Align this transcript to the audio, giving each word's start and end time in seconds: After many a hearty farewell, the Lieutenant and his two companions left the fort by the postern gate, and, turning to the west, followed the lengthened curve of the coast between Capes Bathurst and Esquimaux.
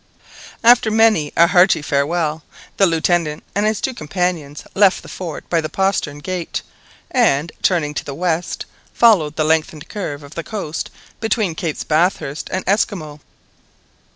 After 0.63 0.89
many 0.89 1.31
a 1.37 1.45
hearty 1.45 1.83
farewell, 1.83 2.41
the 2.77 2.87
Lieutenant 2.87 3.43
and 3.53 3.67
his 3.67 3.79
two 3.79 3.93
companions 3.93 4.63
left 4.73 5.03
the 5.03 5.07
fort 5.07 5.47
by 5.47 5.61
the 5.61 5.69
postern 5.69 6.17
gate, 6.17 6.63
and, 7.11 7.51
turning 7.61 7.93
to 7.93 8.03
the 8.03 8.15
west, 8.15 8.65
followed 8.95 9.35
the 9.35 9.43
lengthened 9.45 9.89
curve 9.89 10.23
of 10.23 10.33
the 10.33 10.43
coast 10.43 10.89
between 11.19 11.53
Capes 11.53 11.83
Bathurst 11.83 12.49
and 12.51 12.63
Esquimaux. 12.65 13.19